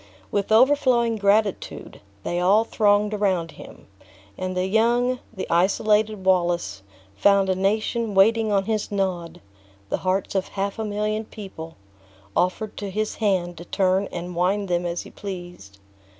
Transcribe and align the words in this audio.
With 0.31 0.51
overflowing 0.51 1.17
gratitude, 1.17 2.01
they 2.23 2.39
all 2.39 2.63
thronged 2.63 3.13
around 3.13 3.51
him; 3.51 3.85
and 4.35 4.57
the 4.57 4.65
young, 4.65 5.19
the 5.31 5.45
isolated 5.47 6.25
Wallace, 6.25 6.81
found 7.15 7.49
a 7.49 7.55
nation 7.55 8.15
waiting 8.15 8.51
on 8.51 8.65
his 8.65 8.91
nod; 8.91 9.41
the 9.89 9.97
hearts 9.97 10.33
of 10.33 10.47
half 10.47 10.79
a 10.79 10.85
million 10.85 11.21
of 11.21 11.29
people 11.29 11.75
offered 12.35 12.77
to 12.77 12.89
his 12.89 13.13
hand 13.17 13.57
to 13.59 13.65
turn 13.65 14.07
and 14.11 14.35
wind 14.35 14.69
them 14.69 14.87
as 14.87 15.03
he 15.03 15.11
pleased. 15.11 15.77